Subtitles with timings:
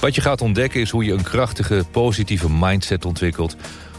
[0.00, 3.56] Wat je gaat ontdekken is hoe je een krachtige, positieve mindset ontwikkelt.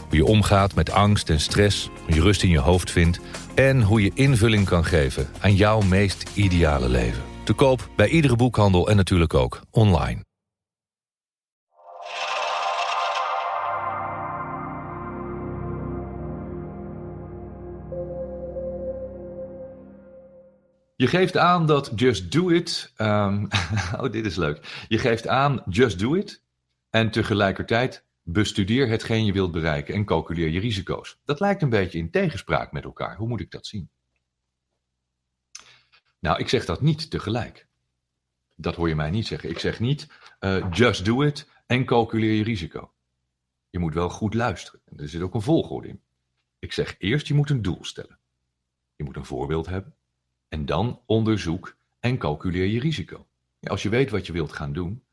[0.08, 3.20] Hoe je omgaat met angst en stress, hoe je rust in je hoofd vindt...
[3.54, 7.22] en hoe je invulling kan geven aan jouw meest ideale leven.
[7.44, 10.20] Te koop bij iedere boekhandel en natuurlijk ook online.
[20.96, 22.92] Je geeft aan dat Just Do It.
[22.96, 23.48] Um,
[24.00, 24.84] oh, dit is leuk.
[24.88, 26.42] Je geeft aan Just Do It.
[26.90, 31.20] En tegelijkertijd bestudeer hetgeen je wilt bereiken en calculeer je risico's.
[31.24, 33.16] Dat lijkt een beetje in tegenspraak met elkaar.
[33.16, 33.90] Hoe moet ik dat zien?
[36.18, 37.66] Nou, ik zeg dat niet tegelijk.
[38.56, 39.50] Dat hoor je mij niet zeggen.
[39.50, 40.08] Ik zeg niet
[40.40, 42.92] uh, just do it en calculeer je risico.
[43.70, 44.80] Je moet wel goed luisteren.
[44.96, 46.02] Er zit ook een volgorde in.
[46.58, 48.18] Ik zeg eerst, je moet een doel stellen.
[48.96, 49.94] Je moet een voorbeeld hebben.
[50.52, 53.26] En dan onderzoek en calculeer je risico.
[53.62, 55.04] Als je weet wat je wilt gaan doen,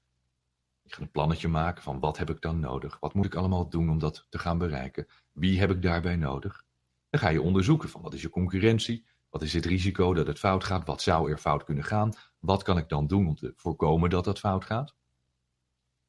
[0.82, 2.98] je gaat een plannetje maken van wat heb ik dan nodig?
[3.00, 5.08] Wat moet ik allemaal doen om dat te gaan bereiken?
[5.32, 6.64] Wie heb ik daarbij nodig?
[7.10, 9.06] Dan ga je onderzoeken van wat is je concurrentie?
[9.30, 10.86] Wat is het risico dat het fout gaat?
[10.86, 12.14] Wat zou er fout kunnen gaan?
[12.40, 14.96] Wat kan ik dan doen om te voorkomen dat dat fout gaat?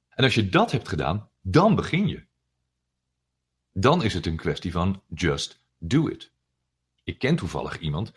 [0.08, 2.24] En als je dat hebt gedaan, dan begin je.
[3.72, 6.32] Dan is het een kwestie van just do it.
[7.04, 8.12] Ik ken toevallig iemand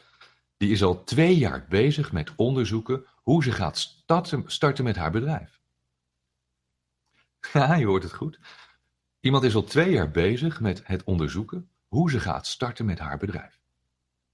[0.64, 3.97] die is al twee jaar bezig met onderzoeken hoe ze gaat
[4.45, 5.61] starten, met haar bedrijf.
[7.53, 8.39] Ja, je hoort het goed.
[9.19, 13.17] Iemand is al twee jaar bezig met het onderzoeken hoe ze gaat starten met haar
[13.17, 13.59] bedrijf.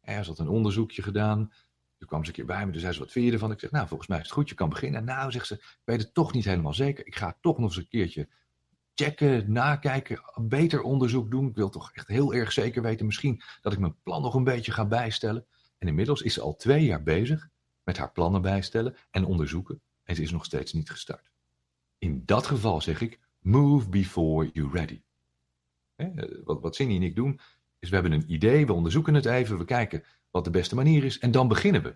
[0.01, 1.53] Er had een onderzoekje gedaan.
[1.97, 3.51] Toen kwam ze een keer bij me, toen zei ze, wat vind je ervan?
[3.51, 5.03] Ik zeg, nou, volgens mij is het goed, je kan beginnen.
[5.03, 7.07] Nou, zegt ze, ik weet het toch niet helemaal zeker.
[7.07, 8.27] Ik ga toch nog eens een keertje
[8.95, 11.47] checken, nakijken, beter onderzoek doen.
[11.47, 14.43] Ik wil toch echt heel erg zeker weten, misschien dat ik mijn plan nog een
[14.43, 15.45] beetje ga bijstellen.
[15.79, 17.49] En inmiddels is ze al twee jaar bezig
[17.83, 19.81] met haar plannen bijstellen en onderzoeken.
[20.03, 21.31] En ze is nog steeds niet gestart.
[21.97, 25.01] In dat geval zeg ik, move before you're ready.
[26.43, 27.39] wat, wat Cindy en ik doen,
[27.79, 31.03] is we hebben een idee, we onderzoeken het even, we kijken wat de beste manier
[31.03, 31.95] is en dan beginnen we.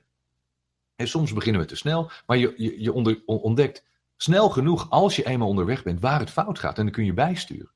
[0.95, 2.94] En soms beginnen we te snel, maar je, je
[3.25, 3.85] ontdekt
[4.17, 7.13] snel genoeg als je eenmaal onderweg bent waar het fout gaat en dan kun je
[7.13, 7.71] bijsturen.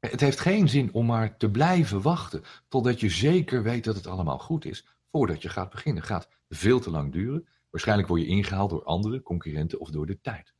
[0.00, 4.06] Het heeft geen zin om maar te blijven wachten totdat je zeker weet dat het
[4.06, 6.02] allemaal goed is voordat je gaat beginnen.
[6.02, 7.48] Het gaat veel te lang duren.
[7.70, 10.54] Waarschijnlijk word je ingehaald door andere concurrenten of door de tijd.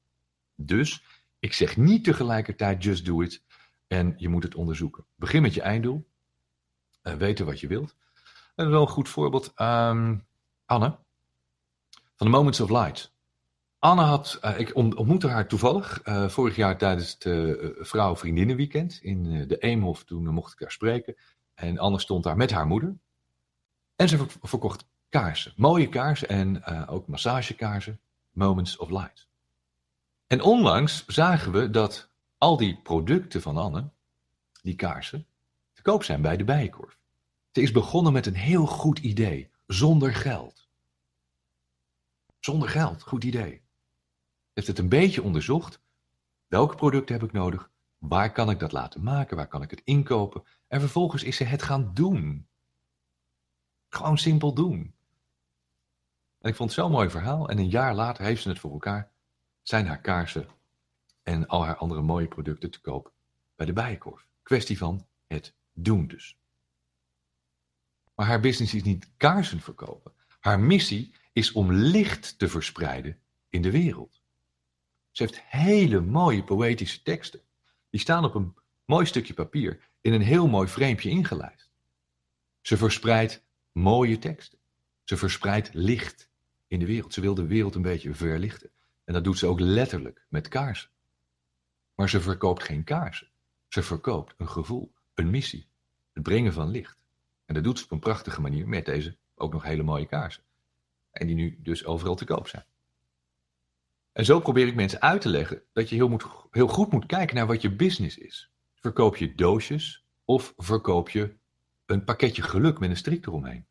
[0.55, 1.05] Dus
[1.39, 3.43] ik zeg niet tegelijkertijd just do it
[3.87, 5.05] en je moet het onderzoeken.
[5.15, 6.09] Begin met je einddoel.
[7.03, 7.97] Uh, weten wat je wilt.
[8.55, 9.53] En wel een goed voorbeeld.
[9.57, 10.27] Um,
[10.65, 10.99] Anne
[12.19, 13.13] van de Moments of Light.
[13.79, 19.49] Anne had, uh, ik ontmoette haar toevallig uh, vorig jaar tijdens het uh, vrouw-vriendinnenweekend in
[19.49, 20.05] de Eemhof.
[20.05, 21.17] Toen mocht ik haar spreken.
[21.55, 22.97] En Anne stond daar met haar moeder.
[23.97, 25.53] En ze verkocht kaarsen.
[25.57, 28.01] Mooie kaarsen en ook massagekaarsen.
[28.31, 29.29] Moments of Light.
[30.27, 33.89] En onlangs zagen we dat al die producten van Anne,
[34.63, 35.27] die kaarsen,
[35.73, 36.99] te koop zijn bij de Bijenkorf.
[37.53, 40.69] Ze is begonnen met een heel goed idee, zonder geld.
[42.41, 43.63] Zonder geld, goed idee.
[44.59, 45.81] Heeft het een beetje onderzocht.
[46.47, 47.71] Welke producten heb ik nodig?
[47.99, 49.37] Waar kan ik dat laten maken?
[49.37, 50.45] Waar kan ik het inkopen?
[50.69, 52.49] En vervolgens is ze het gaan doen.
[53.89, 54.95] Gewoon simpel doen.
[56.39, 57.49] En ik vond het zo'n mooi verhaal.
[57.49, 59.13] En een jaar later heeft ze het voor elkaar.
[59.63, 60.49] Zijn haar kaarsen
[61.23, 63.13] en al haar andere mooie producten te koop
[63.55, 64.27] bij de Bijenkorf.
[64.43, 66.39] Kwestie van het doen dus.
[68.15, 70.13] Maar haar business is niet kaarsen verkopen.
[70.41, 74.18] Haar missie is om licht te verspreiden in de wereld.
[75.19, 77.41] Ze heeft hele mooie poëtische teksten.
[77.91, 78.55] Die staan op een
[78.85, 81.71] mooi stukje papier in een heel mooi vreempje ingelijst.
[82.61, 84.59] Ze verspreidt mooie teksten.
[85.05, 86.31] Ze verspreidt licht
[86.67, 87.15] in de wereld.
[87.15, 88.71] Ze wil de wereld een beetje verlichten.
[89.05, 90.91] En dat doet ze ook letterlijk met kaarsen.
[91.95, 93.29] Maar ze verkoopt geen kaarsen.
[93.69, 95.67] Ze verkoopt een gevoel, een missie,
[96.13, 97.05] het brengen van licht.
[97.45, 100.43] En dat doet ze op een prachtige manier met deze ook nog hele mooie kaarsen.
[101.11, 102.65] En die nu dus overal te koop zijn.
[104.19, 107.07] En zo probeer ik mensen uit te leggen dat je heel, moet, heel goed moet
[107.07, 108.51] kijken naar wat je business is.
[108.75, 111.35] Verkoop je doosjes of verkoop je
[111.87, 113.67] een pakketje geluk met een strik eromheen?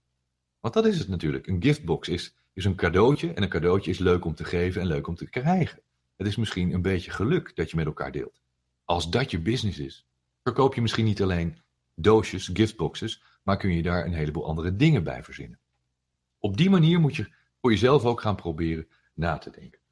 [0.60, 1.48] Want dat is het natuurlijk.
[1.48, 4.88] Een giftbox is is een cadeautje en een cadeautje is leuk om te geven en
[4.88, 5.82] leuk om te krijgen.
[6.18, 8.42] Het is misschien een beetje geluk dat je met elkaar deelt.
[8.86, 10.08] Als dat je business is,
[10.44, 11.58] verkoop je misschien niet alleen
[11.96, 15.60] doosjes, giftboxes, maar kun je daar een heleboel andere dingen bij verzinnen.
[16.40, 19.86] Op die manier moet je voor jezelf ook gaan proberen na te denken.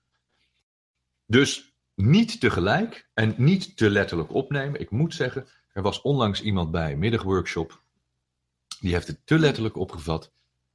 [1.26, 4.80] Dus niet tegelijk en niet te letterlijk opnemen.
[4.80, 7.82] Ik moet zeggen, er was onlangs iemand bij middagworkshop.
[8.80, 10.32] Die heeft het te letterlijk opgevat.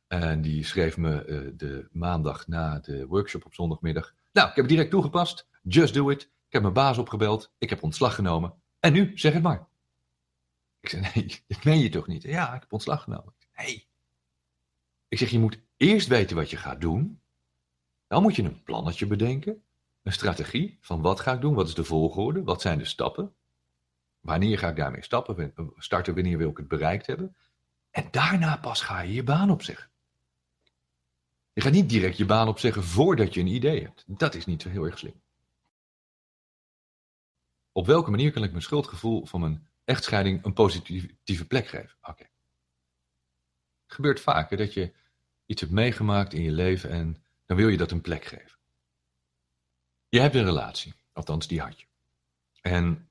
[0.07, 4.15] En die schreef me uh, de maandag na de workshop op zondagmiddag.
[4.33, 5.47] Nou, ik heb het direct toegepast.
[5.63, 6.23] Just do it.
[6.23, 7.53] Ik heb mijn baas opgebeld.
[7.59, 8.55] Ik heb ontslag genomen.
[8.81, 9.69] En nu, zeg het maar.
[10.81, 12.23] Ik zei, nee, dat meen je toch niet?
[12.23, 13.35] Ja, ik heb ontslag genomen.
[13.57, 13.87] Nee.
[15.09, 17.21] Ik zeg, je moet eerst weten wat je gaat doen.
[18.07, 19.63] Dan moet je een plannetje bedenken.
[20.03, 21.55] Een strategie van wat ga ik doen?
[21.55, 22.43] Wat is de volgorde?
[22.43, 23.35] Wat zijn de stappen?
[24.21, 25.55] Wanneer ga ik daarmee stappen?
[25.77, 27.37] Starten, wanneer wil ik het bereikt hebben?
[27.91, 29.91] En daarna pas ga je je baan opzeggen.
[31.53, 34.05] Je gaat niet direct je baan opzeggen voordat je een idee hebt.
[34.07, 35.23] Dat is niet zo heel erg slim.
[37.73, 41.97] Op welke manier kan ik mijn schuldgevoel van mijn echtscheiding een positieve plek geven?
[42.03, 42.23] Oké.
[43.83, 44.93] Het gebeurt vaker dat je
[45.47, 48.60] iets hebt meegemaakt in je leven en dan wil je dat een plek geven.
[50.11, 51.87] Je hebt een relatie, althans die had je.
[52.61, 53.11] En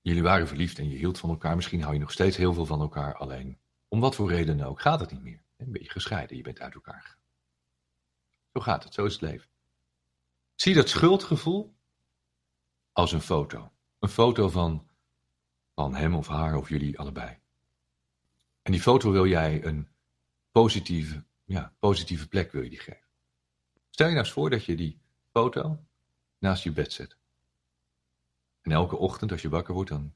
[0.00, 1.56] jullie waren verliefd en je hield van elkaar.
[1.56, 4.80] Misschien hou je nog steeds heel veel van elkaar, alleen om wat voor reden ook
[4.80, 5.42] gaat het niet meer.
[5.56, 7.20] Een beetje gescheiden, je bent uit elkaar gegaan.
[8.52, 9.48] Zo gaat het, zo is het leven.
[10.54, 11.74] Zie dat schuldgevoel
[12.92, 13.72] als een foto.
[13.98, 14.88] Een foto van,
[15.74, 17.38] van hem of haar of jullie allebei.
[18.62, 19.88] En die foto wil jij een
[20.50, 23.08] positieve, ja, positieve plek wil je die geven.
[23.90, 25.00] Stel je nou eens voor dat je die
[25.30, 25.84] foto
[26.42, 27.16] naast je bed zet.
[28.60, 30.12] En elke ochtend als je wakker wordt, dan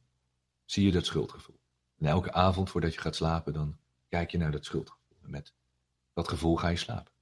[0.65, 1.59] zie je dat schuldgevoel.
[1.99, 3.77] En elke avond voordat je gaat slapen, dan
[4.09, 5.19] kijk je naar dat schuldgevoel.
[5.23, 5.53] En met
[6.13, 7.13] dat gevoel ga je slapen.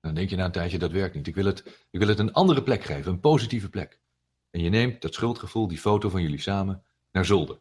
[0.00, 1.26] Dan denk je na een tijdje, dat werkt niet.
[1.26, 4.00] Ik wil, het, ik wil het een andere plek geven, een positieve plek.
[4.50, 7.60] En je neemt dat schuldgevoel, die foto van jullie samen, naar zolder.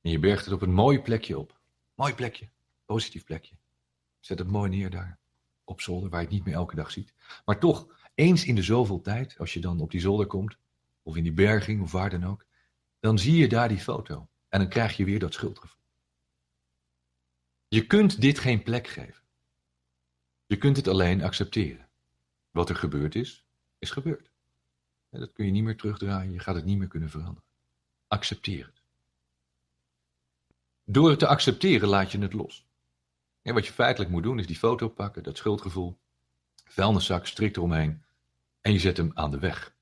[0.00, 1.60] En je bergt het op een mooi plekje op.
[1.94, 2.48] Mooi plekje,
[2.84, 3.54] positief plekje.
[4.20, 5.18] Zet het mooi neer daar,
[5.64, 7.12] op zolder, waar je het niet meer elke dag ziet.
[7.44, 7.86] Maar toch,
[8.22, 10.56] eens in de zoveel tijd, als je dan op die zolder komt,
[11.02, 12.44] of in die berging, of waar dan ook,
[13.00, 14.28] dan zie je daar die foto.
[14.48, 15.80] En dan krijg je weer dat schuldgevoel.
[17.68, 19.22] Je kunt dit geen plek geven.
[20.46, 21.88] Je kunt het alleen accepteren.
[22.50, 23.44] Wat er gebeurd is,
[23.78, 24.30] is gebeurd.
[25.10, 27.48] Dat kun je niet meer terugdraaien, je gaat het niet meer kunnen veranderen.
[28.08, 28.82] Accepteer het.
[30.84, 32.66] Door het te accepteren laat je het los.
[33.42, 35.98] En wat je feitelijk moet doen is die foto pakken, dat schuldgevoel,
[36.64, 38.02] vuilniszak strikt eromheen
[38.62, 39.74] en je zet hem aan de weg.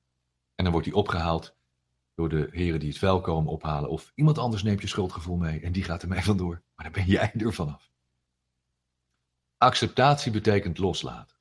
[0.55, 1.55] En dan wordt hij opgehaald
[2.15, 5.59] door de heren die het vuil komen ophalen of iemand anders neemt je schuldgevoel mee
[5.59, 6.61] en die gaat ermee vandoor.
[6.75, 7.91] Maar dan ben jij er vanaf.
[9.57, 11.37] Acceptatie betekent loslaten.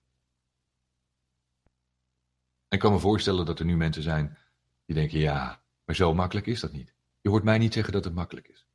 [2.68, 4.38] En ik kan me voorstellen dat er nu mensen zijn
[4.86, 6.94] die denken: ja, maar zo makkelijk is dat niet.
[7.20, 8.66] Je hoort mij niet zeggen dat het makkelijk is.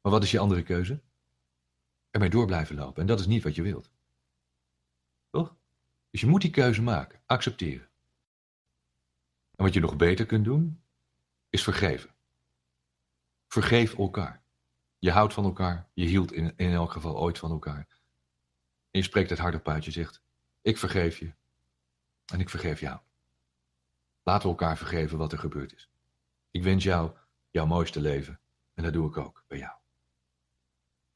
[0.00, 1.02] Maar wat is je andere keuze?
[2.10, 3.00] Ermee door blijven lopen.
[3.00, 3.90] En dat is niet wat je wilt.
[6.16, 7.20] Dus je moet die keuze maken.
[7.26, 7.88] Accepteren.
[9.56, 10.80] En wat je nog beter kunt doen,
[11.50, 12.10] is vergeven.
[13.48, 14.42] Vergeef elkaar.
[14.98, 15.88] Je houdt van elkaar.
[15.92, 17.86] Je hield in, elk geval ooit van elkaar.
[18.90, 19.84] En je spreekt het hardop uit.
[19.84, 20.22] Je zegt,
[20.62, 21.32] ik vergeef je.
[22.32, 23.00] En ik vergeef jou.
[24.22, 25.90] Laten we elkaar vergeven wat er gebeurd is.
[26.50, 27.10] Ik wens jou
[27.50, 28.40] jouw mooiste leven.
[28.74, 29.74] En dat doe ik ook bij jou.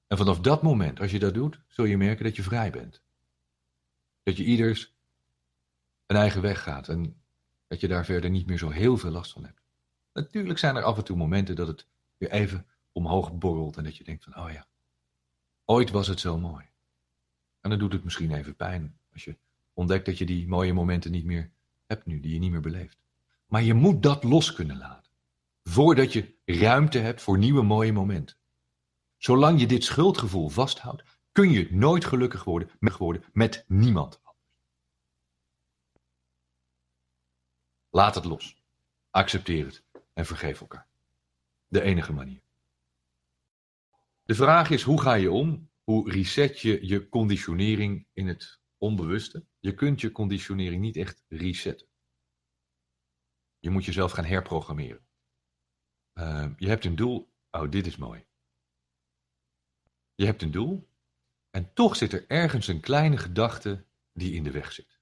[0.06, 3.02] En vanaf dat moment, als je dat doet, zul je merken dat je vrij bent.
[4.22, 4.94] Dat je ieders
[6.06, 7.22] een eigen weg gaat en
[7.66, 9.62] dat je daar verder niet meer zo heel veel last van hebt.
[10.12, 11.86] Natuurlijk zijn er af en toe momenten dat het
[12.16, 14.66] weer even omhoog borrelt en dat je denkt van, oh ja,
[15.64, 16.64] ooit was het zo mooi.
[17.60, 19.36] En dan doet het misschien even pijn als je
[19.72, 21.50] ontdekt dat je die mooie momenten niet meer
[21.86, 22.98] hebt nu, die je niet meer beleeft.
[23.46, 25.12] Maar je moet dat los kunnen laten,
[25.64, 28.36] voordat je ruimte hebt voor nieuwe mooie momenten.
[29.16, 31.02] Zolang je dit schuldgevoel vasthoudt,
[31.40, 34.20] kun je nooit gelukkig worden, worden met niemand.
[37.90, 38.62] Laat het los.
[39.10, 40.88] Accepteer het en vergeef elkaar.
[41.66, 42.42] De enige manier.
[44.22, 49.46] De vraag is: hoe ga je om hoe reset je je conditionering in het onbewuste?
[49.58, 51.88] Je kunt je conditionering niet echt resetten.
[53.58, 55.06] Je moet jezelf gaan herprogrammeren.
[56.14, 57.32] Uh, je hebt een doel.
[57.50, 58.24] Oh, dit is mooi.
[60.14, 60.89] Je hebt een doel
[61.50, 64.98] en toch zit er ergens een kleine gedachte die in de weg zit.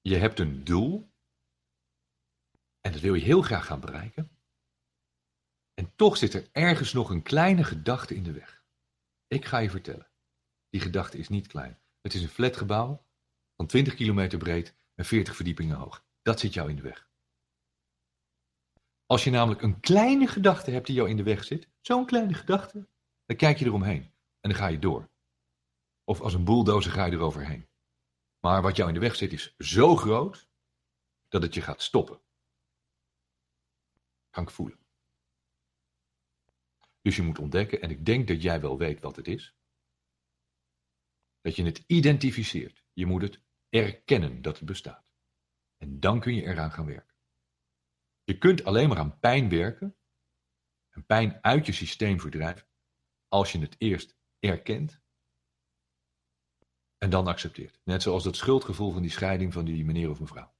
[0.00, 1.10] Je hebt een doel
[2.80, 4.30] en dat wil je heel graag gaan bereiken.
[5.74, 8.64] En toch zit er ergens nog een kleine gedachte in de weg.
[9.26, 10.10] Ik ga je vertellen.
[10.68, 11.78] Die gedachte is niet klein.
[12.00, 13.04] Het is een flatgebouw
[13.56, 16.04] van 20 kilometer breed en 40 verdiepingen hoog.
[16.22, 17.08] Dat zit jou in de weg.
[19.06, 22.34] Als je namelijk een kleine gedachte hebt die jou in de weg zit, zo'n kleine
[22.34, 22.88] gedachte,
[23.26, 24.02] dan kijk je eromheen
[24.40, 25.09] en dan ga je door.
[26.10, 27.68] Of als een bulldozer ga je eroverheen.
[28.40, 30.48] Maar wat jou in de weg zit is zo groot
[31.28, 32.22] dat het je gaat stoppen.
[34.30, 34.78] Kan ik voelen.
[37.02, 39.56] Dus je moet ontdekken, en ik denk dat jij wel weet wat het is,
[41.40, 42.84] dat je het identificeert.
[42.92, 45.06] Je moet het erkennen dat het bestaat.
[45.76, 47.16] En dan kun je eraan gaan werken.
[48.24, 49.96] Je kunt alleen maar aan pijn werken
[50.88, 52.68] en pijn uit je systeem verdrijven
[53.28, 55.00] als je het eerst erkent
[57.00, 57.80] en dan accepteert.
[57.84, 60.54] Net zoals dat schuldgevoel van die scheiding van die meneer of mevrouw.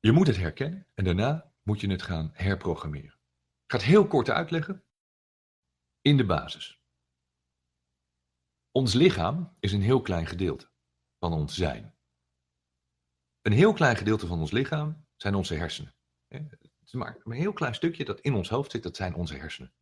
[0.00, 3.20] Je moet het herkennen en daarna moet je het gaan herprogrammeren.
[3.64, 4.84] Ik ga het heel kort uitleggen.
[6.00, 6.80] In de basis.
[8.70, 10.70] Ons lichaam is een heel klein gedeelte
[11.18, 11.96] van ons zijn.
[13.40, 15.94] Een heel klein gedeelte van ons lichaam zijn onze hersenen.
[16.28, 19.34] Het is maar een heel klein stukje dat in ons hoofd zit, dat zijn onze
[19.34, 19.74] hersenen.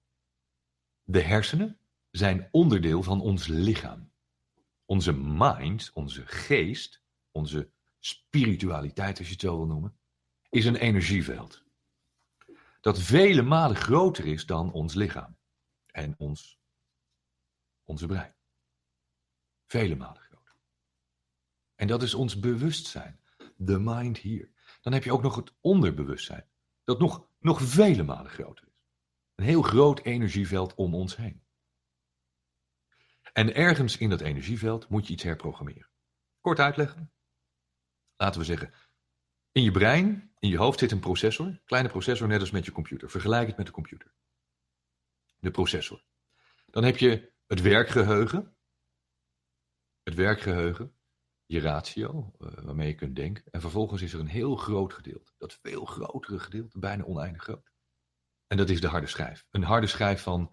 [1.02, 1.79] De hersenen
[2.10, 4.12] zijn onderdeel van ons lichaam.
[4.84, 9.98] Onze mind, onze geest, onze spiritualiteit, als je het zo wil noemen,
[10.48, 11.64] is een energieveld.
[12.80, 15.36] Dat vele malen groter is dan ons lichaam
[15.86, 16.58] en ons,
[17.84, 18.34] onze brein.
[19.66, 20.56] Vele malen groter.
[21.74, 23.20] En dat is ons bewustzijn.
[23.64, 24.50] The mind hier.
[24.80, 26.48] Dan heb je ook nog het onderbewustzijn.
[26.84, 28.84] Dat nog, nog vele malen groter is.
[29.34, 31.42] Een heel groot energieveld om ons heen.
[33.32, 35.88] En ergens in dat energieveld moet je iets herprogrammeren.
[36.40, 37.12] Kort uitleggen.
[38.16, 38.72] Laten we zeggen,
[39.52, 42.72] in je brein, in je hoofd zit een processor, kleine processor net als met je
[42.72, 43.10] computer.
[43.10, 44.14] Vergelijk het met de computer.
[45.38, 46.04] De processor.
[46.66, 48.54] Dan heb je het werkgeheugen.
[50.02, 50.94] Het werkgeheugen,
[51.46, 53.44] je ratio, uh, waarmee je kunt denken.
[53.50, 57.72] En vervolgens is er een heel groot gedeelte, dat veel grotere gedeelte, bijna oneindig groot.
[58.46, 59.46] En dat is de harde schijf.
[59.50, 60.52] Een harde schijf van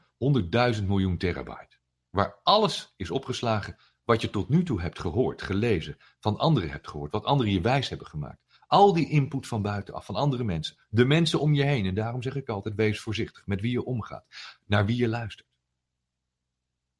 [0.78, 1.77] 100.000 miljoen terabyte.
[2.10, 6.88] Waar alles is opgeslagen wat je tot nu toe hebt gehoord, gelezen, van anderen hebt
[6.88, 8.46] gehoord, wat anderen je wijs hebben gemaakt.
[8.68, 10.78] Al die input van buitenaf, van andere mensen.
[10.90, 11.86] De mensen om je heen.
[11.86, 14.26] En daarom zeg ik altijd, wees voorzichtig met wie je omgaat.
[14.66, 15.48] Naar wie je luistert.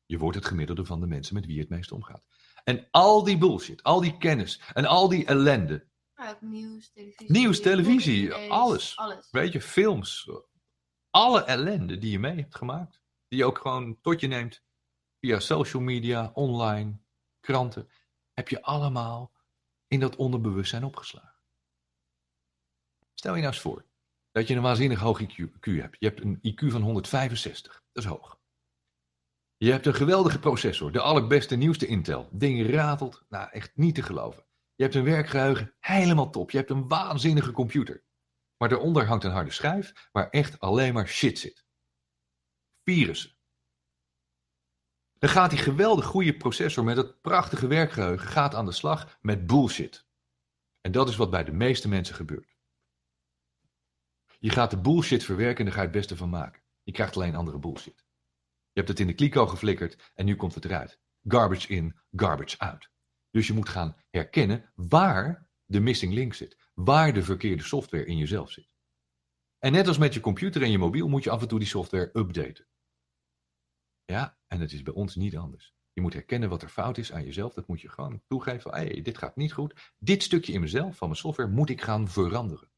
[0.06, 2.24] Je wordt het gemiddelde van de mensen met wie je het meest omgaat.
[2.64, 5.88] En al die bullshit, al die kennis en al die ellende.
[6.40, 7.32] nieuws, televisie.
[7.32, 8.98] Nieuws, televisie, alles.
[8.98, 9.28] alles.
[9.32, 10.30] Weet je, films.
[11.10, 13.02] Alle ellende die je mee hebt gemaakt.
[13.28, 14.66] Die je ook gewoon tot je neemt.
[15.28, 16.98] Via social media, online,
[17.40, 17.90] kranten.
[18.34, 19.32] Heb je allemaal
[19.88, 21.42] in dat onderbewustzijn opgeslagen.
[23.14, 23.86] Stel je nou eens voor
[24.32, 25.96] dat je een waanzinnig hoog IQ, hebt.
[26.00, 27.84] Je hebt een IQ van 165.
[27.92, 28.40] Dat is hoog.
[29.58, 32.30] Je hebt een geweldige processor, de allerbeste, nieuwste Intel.
[32.32, 34.46] Ding ratelt, nou echt niet te geloven.
[34.76, 36.52] Je hebt een werkgeheugen, helemaal top.
[36.52, 38.04] Je hebt een waanzinnige computer.
[38.58, 41.66] Maar daaronder hangt een harde schijf waar echt alleen maar shit zit.
[42.84, 43.37] Virussen.
[45.20, 49.48] Dan gaat die geweldig goede processor met het prachtige werkgeheugen gaat aan de slag met
[49.48, 50.06] bullshit.
[50.82, 52.56] En dat is wat bij de meeste mensen gebeurt.
[54.40, 56.62] Je gaat de bullshit verwerken en daar ga je het beste van maken.
[56.84, 58.06] Je krijgt alleen andere bullshit.
[58.72, 61.00] Je hebt het in de kliko geflikkerd en nu komt het eruit.
[61.24, 62.90] Garbage in, garbage out.
[63.32, 66.58] Dus je moet gaan herkennen waar de missing link zit.
[66.74, 68.70] Waar de verkeerde software in jezelf zit.
[69.60, 71.68] En net als met je computer en je mobiel moet je af en toe die
[71.68, 72.68] software updaten.
[74.12, 75.74] Ja, en het is bij ons niet anders.
[75.94, 77.54] Je moet herkennen wat er fout is aan jezelf.
[77.54, 78.72] Dat moet je gewoon toegeven.
[78.72, 79.94] Hé, hey, dit gaat niet goed.
[79.98, 82.70] Dit stukje in mezelf, van mijn software, moet ik gaan veranderen.